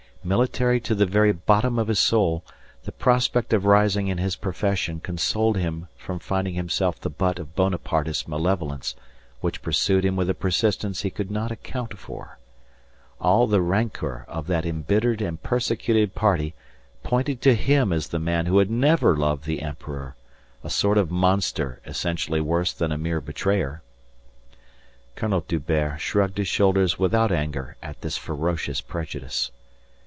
[0.23, 2.45] Military to the very bottom of his soul,
[2.83, 7.55] the prospect of rising in his profession consoled him from finding himself the butt of
[7.55, 8.93] Bonapartist malevolence
[9.39, 12.37] which pursued him with a persistence he could not account for.
[13.19, 16.53] All the rancour of that embittered and persecuted party
[17.01, 20.15] pointed to him as the man who had never loved the emperor
[20.63, 23.81] a sort of monster essentially worse than a mere betrayer.
[25.19, 29.49] General D'Hubert shrugged his shoulders without anger at this ferocious prejudice.